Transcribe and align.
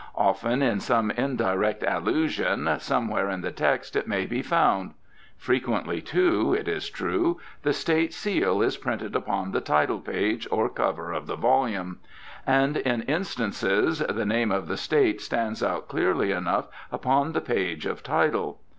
Often, 0.17 0.63
in 0.63 0.79
some 0.79 1.11
indirect 1.11 1.83
allusion, 1.87 2.67
somewhere 2.79 3.29
in 3.29 3.41
the 3.41 3.51
text 3.51 3.95
it 3.95 4.07
may 4.07 4.25
be 4.25 4.41
found. 4.41 4.95
Frequently, 5.37 6.01
too, 6.01 6.55
it 6.55 6.67
is 6.67 6.89
true, 6.89 7.39
the 7.61 7.71
State 7.71 8.11
seal 8.11 8.63
is 8.63 8.77
printed 8.77 9.15
upon 9.15 9.51
the 9.51 9.61
title 9.61 9.99
page 9.99 10.47
or 10.49 10.69
cover 10.69 11.11
of 11.13 11.27
the 11.27 11.35
volume. 11.35 11.99
And 12.47 12.77
in 12.77 13.03
instances 13.03 13.99
the 13.99 14.25
name 14.25 14.51
of 14.51 14.67
the 14.67 14.75
State 14.77 15.21
stands 15.21 15.61
out 15.61 15.87
clearly 15.87 16.31
enough 16.31 16.67
upon 16.91 17.33
the 17.33 17.41
page 17.41 17.85
of 17.85 18.01
title. 18.01 18.59